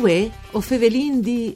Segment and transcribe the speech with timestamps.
[0.00, 1.54] Uè, o fevelin di...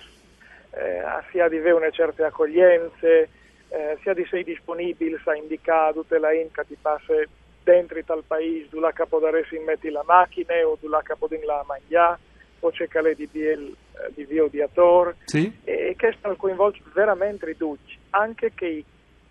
[0.71, 1.91] eh, sia di avere
[2.23, 7.15] accoglienza eh, sia di sei disponibile sa indicare tutte le inca ti passa
[7.63, 11.65] dentro dal paese dove capo da in metti la macchina o dove capo di la
[11.67, 12.17] mangiare
[12.61, 13.82] o c'è calè di biel eh,
[14.13, 15.51] di Vio di Ator sì.
[15.63, 18.85] e che stanno coinvolgendo veramente ridotti, anche che i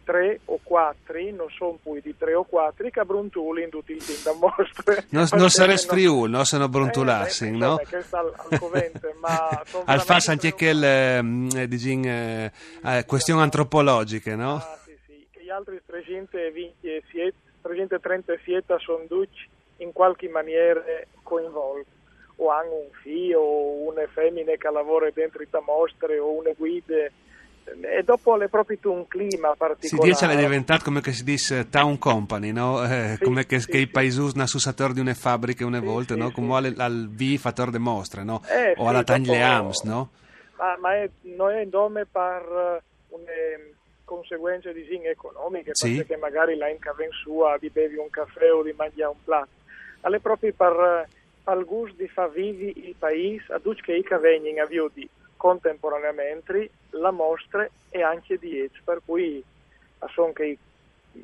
[0.04, 3.98] tre o quattro, non sono più di tre o quattro, che bruntuli in tutti i
[3.98, 5.06] team da mostre.
[5.10, 6.44] Non, non saresti friul, no?
[6.44, 7.80] Se non bruntulassi, eh, no?
[7.84, 9.48] Sta al, al covente, ma...
[9.86, 12.52] al fas anche che eh, diciamo, eh,
[12.84, 14.56] eh, questioni antropologiche, no?
[14.56, 20.82] Ah, sì, sì, gli altri 327, 337 sono tutti in qualche maniera
[21.22, 22.00] coinvolti
[22.36, 27.10] o hanno un figlio o una femmina che lavora dentro le mostre o una guida
[27.64, 30.14] e dopo è proprio un clima particolare.
[30.14, 32.84] Si dice che è diventato come si dice town company, no?
[32.84, 33.82] eh, sì, come che, sì, che sì.
[33.82, 36.32] i paesi nassussatori di una fabbrica una volta, no?
[36.32, 38.42] come al, al V fattore de mostre, no?
[38.48, 40.10] Eh, o alla Tagne Ams, no?
[40.56, 46.78] Ma, ma è, non è nome per une conseguenze di economiche, perché magari la in
[46.78, 49.48] caven sua di bevi un caffè o di mangiare un piatto,
[50.00, 51.08] è proprio per
[51.44, 57.10] al gusto di far vivi il paese a tutti che vengono a di contemporaneamente la
[57.10, 59.42] mostra e anche di esse, per cui
[60.14, 60.56] sono che,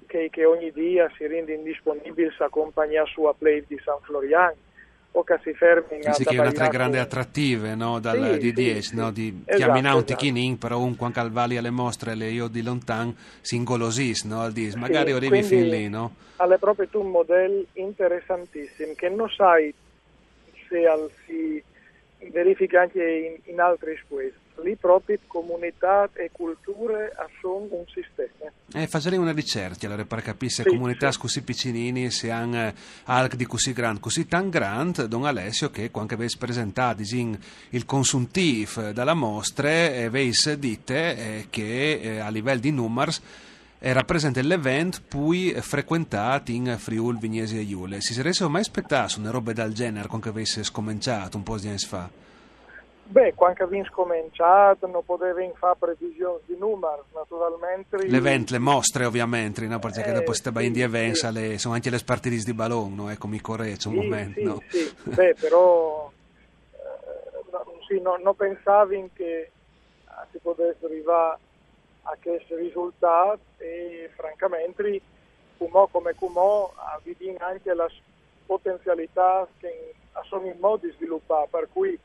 [0.07, 4.57] che, che, ogni dia si rende indisponibile a accompagnare sua play di San Floriano
[5.13, 8.53] o che si fermi sì, che è una tre grandi attrattive no, dal, sì, di
[8.53, 10.67] 10 sì, no, di esatto, chiamare un ticchinin esatto.
[10.67, 14.53] però un quando al vali alle mostre le io di lontano si ingolosis no, al
[14.53, 16.15] dis magari arrivi fin lì no?
[16.37, 19.73] Alle proprio tu un modello interessantissimo che non sai
[20.69, 20.87] se
[21.27, 21.63] si
[22.31, 24.35] verifica anche in, in altri paesi.
[24.63, 28.51] Lì proprio comunità e culture sono un sistema.
[28.75, 31.19] Eh, farei una ricerca allora, per capire se sì, comunità sì.
[31.21, 32.75] così piccinini si hanno eh,
[33.05, 38.91] alc di così grande, così tan grande, Don Alessio, che quando avessi presentato il consuntivo
[38.91, 43.13] dalla mostra, avessi dite eh, che eh, a livello di numeri
[43.81, 48.01] era presente l'evento poi frequentato in Friul, Vignesi e Iule.
[48.01, 51.79] Si sarebbe mai aspettato una roba del genere quando avesse scominciato un po' di anni
[51.79, 52.09] fa?
[53.11, 57.97] Beh, quando avesse scominciato non poteva fare previsioni di numeri, naturalmente.
[58.07, 59.79] L'evento, le mostre ovviamente, no?
[59.79, 61.59] perché eh, dopo queste sì, di eventi sì.
[61.59, 63.15] sono anche le partite di ballon, no?
[63.17, 64.41] come i correcci un sì, momento.
[64.41, 64.63] Sì, no?
[64.69, 64.93] sì.
[65.05, 66.11] Beh, però
[66.73, 69.51] eh, no, sì, no, non pensavi che
[70.33, 71.39] si potesse arrivare
[72.11, 75.01] a questo risultato e francamente
[75.59, 76.73] Cumò come Cumò
[77.03, 77.91] vedi anche la
[78.47, 79.95] potenzialità che
[80.29, 81.99] sono in modo di sviluppare, per cui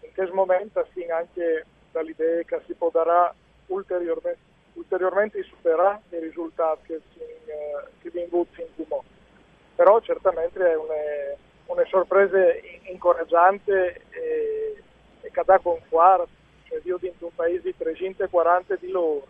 [0.00, 3.34] in questo momento si anche dall'idea che si potrà
[3.66, 4.38] ulteriormente,
[4.74, 7.20] ulteriormente superare i risultati che, si,
[8.00, 9.02] che vengono in Cumò.
[9.74, 10.94] Però certamente è una,
[11.66, 12.38] una sorpresa
[12.84, 14.82] incoraggiante e,
[15.20, 16.28] e cada conquart,
[16.68, 19.26] cioè io dentro un paese di 340 di loro,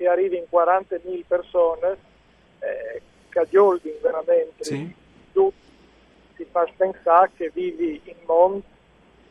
[0.00, 1.96] che arrivi in 40.000 persone,
[2.60, 4.94] eh, cagioldi veramente, Sì.
[5.34, 5.52] tu
[6.36, 8.62] ti fa pensare che vivi in mondo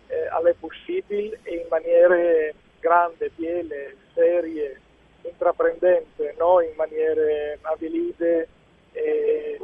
[0.09, 4.79] eh, alle possibili e in maniere grande, piene, serie,
[5.23, 6.61] intraprendente, no?
[6.61, 8.47] in maniere avilide
[8.91, 9.59] e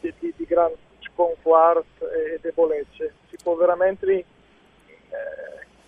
[0.00, 0.70] di, di, di gran
[1.00, 3.14] sconquart e debolezze.
[3.30, 4.24] Si può veramente eh,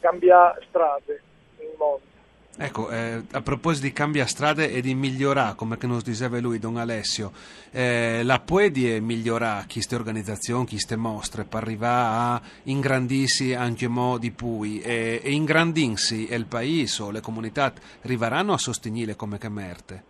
[0.00, 1.20] cambiare strade
[1.58, 2.15] in mondo.
[2.58, 6.78] Ecco, eh, a proposito di cambia strade e di migliorare, come nos diceva lui, Don
[6.78, 7.30] Alessio,
[7.70, 8.70] eh, la puoi
[9.00, 15.32] migliorare queste organizzazioni, queste mostre, per arrivare a ingrandirsi anche mo di pui e, e
[15.32, 17.70] ingrandinsi il paese o le comunità
[18.02, 20.02] arriveranno a sostenere come che merte?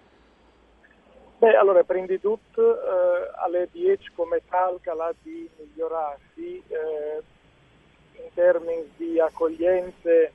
[1.38, 7.22] Beh, allora, prima di tutto, eh, alle 10 come tal calà di migliorarsi eh,
[8.22, 10.30] in termini di accoglienze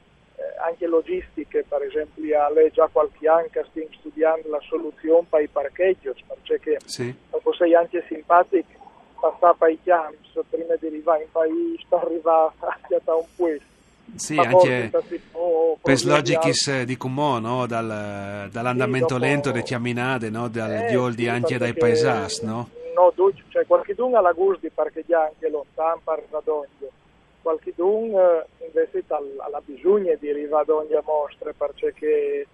[0.65, 5.47] anche logistiche, per esempio, alle già qualche anno che stiamo studiando la soluzione per i
[5.47, 6.09] parcheggi,
[6.45, 7.13] perché Sì.
[7.29, 8.67] dopo sei anche simpatico
[9.19, 12.51] passare per i camps prima di arrivare in paese, arrivare
[13.05, 13.69] a un puesto.
[14.15, 14.91] Sì, Ma anche
[15.81, 17.65] per logichis di Cumò, no?
[17.65, 20.49] Dal- dall'andamento Sì, dopo- lento delle chiaminate, no?
[20.49, 22.69] Dal Eh, dioldi sì, anche dai paesas, no?
[22.93, 23.13] No,
[23.49, 26.67] cioè qualcuno ha la gusto di parcheggiare anche lontano per Radogno,
[27.41, 32.47] qualcuno eh, invece ha bisogno di arrivare ad ogni mostra perché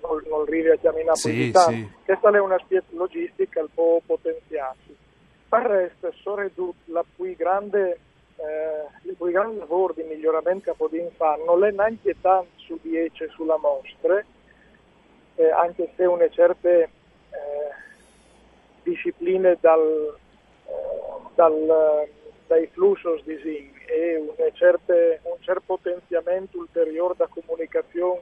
[0.00, 1.90] non, non arrivi a chiamare Sì, sì.
[2.04, 4.96] Questa è un aspetto logistico che può potenziarsi.
[5.48, 6.48] Per il resto, solo
[6.86, 7.98] la più grande,
[8.36, 12.78] eh, il più grande lavoro di miglioramento che possiamo fare non è neanche tanto su
[12.80, 14.22] 10 sulla mostra,
[15.34, 16.88] eh, anche se una certe eh,
[18.82, 20.16] discipline dal,
[20.66, 22.08] eh, dal,
[22.46, 28.20] dai flussi di SIN e certe- un certo potenziamento ulteriore da comunicazione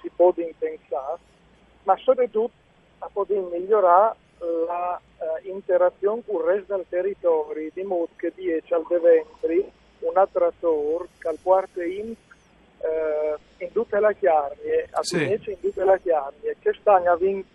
[0.00, 1.18] si può intensare,
[1.84, 2.52] ma soprattutto
[2.98, 4.16] a poter migliorare
[4.66, 5.62] la eh,
[6.02, 9.70] con il resto del territorio, di modo che 10 al deventri
[10.00, 12.14] un attratore che al quarto in
[12.82, 15.22] eh, in tutte le chiarnie, a Sì.
[15.22, 17.46] In tutte le chiarnie, che stanno avendo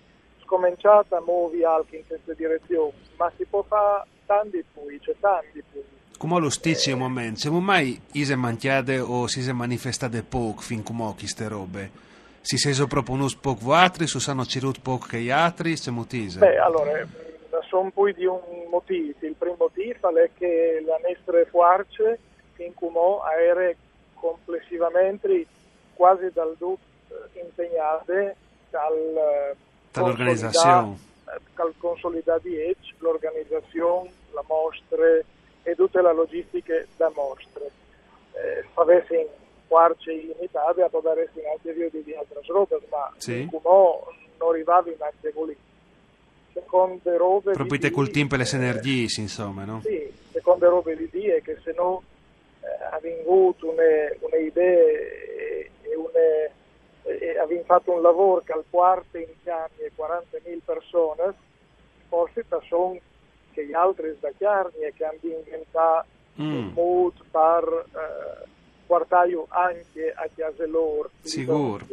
[0.43, 5.61] scominciato a muovere anche in questa direzione, ma si può fare tanti più, c'è tanti
[5.69, 5.83] più.
[6.17, 10.81] Come lo stici un momento, siamo mai ise manchiate o si se manifestate poco fin
[10.81, 11.91] come queste robe?
[12.41, 16.39] Si proprio uno poco vuotri, su sanno cirut poco che gli altri, siamo tise?
[16.39, 17.05] Beh, allora,
[17.69, 18.39] sono poi di un
[18.71, 19.13] motivo.
[19.19, 22.19] Il primo motivo è che le nostre forze
[22.57, 23.75] in Cumò erano
[24.15, 25.45] complessivamente
[25.93, 26.79] quasi dal tutto
[27.09, 28.35] eh, impegnate
[28.71, 29.55] dal eh,
[29.91, 30.97] Dall'organizzazione.
[31.27, 35.25] eh, dal consolidare l'organizzazione, la mostre
[35.67, 37.69] e tutte le logistiche da mostre.
[38.31, 39.27] Eh, se avessi
[39.67, 43.41] quarce illimitate a poter essere anche via di altre robe, ma Sì.
[43.41, 45.57] in Cumò non arrivavi neanche lì.
[46.53, 49.81] Secondo robe Proprio te col tempo e le eh, sinergie, insomma, no?
[49.83, 52.01] sì, secondo robe di è che se no
[52.61, 56.51] eh, avevi avuto un'idea e, e une-
[57.03, 59.27] e fatto un lavoro che al quarto in
[59.77, 61.33] e 40.000 persone,
[62.07, 62.97] forse sono
[63.57, 66.71] che gli altri da chiarni e che hanno inventato Mm.
[66.75, 68.47] un per eh,
[68.85, 71.09] guardare anche a chiese loro.
[71.21, 71.83] Sicuro.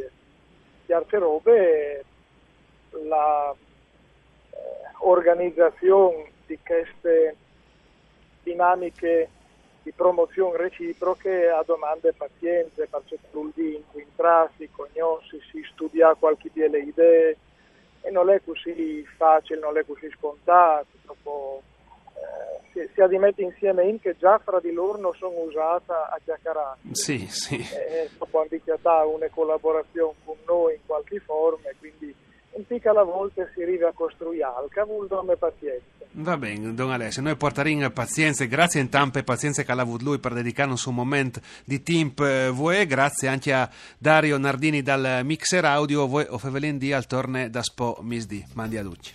[0.87, 2.04] Certe robe
[3.09, 4.56] la eh,
[4.99, 7.37] organizzazione di queste
[8.42, 9.30] dinamiche
[9.83, 17.37] di promozione reciproche a domande pazienze, perché vuol dire incontrarsi, conoscersi, studiare qualche delle idee
[18.05, 21.63] e non è così facile, non è così scontato, dopo,
[22.13, 26.21] eh, si, si adimette insieme in che già fra di loro non sono usata a
[26.23, 26.81] chiacchierare.
[26.93, 27.57] Sì, sì.
[27.57, 31.77] Eh, dopo hanno dichiarato una collaborazione con noi in qualche forma e
[32.55, 35.85] quindi in piccola volta si arriva a costruire alca, vuol dire pazienza.
[36.17, 40.19] Va bene, Don Alessio, noi porteremo pazienza, grazie in tante pazienze che ha avuto lui
[40.19, 43.69] per dedicarnos un momento di tempo eh, voi, grazie anche a
[43.99, 48.77] Dario Nardini dal Mixer Audio, voi o Fevelin di al torne da Spo Misdi, mandi
[48.77, 49.15] a Ducci.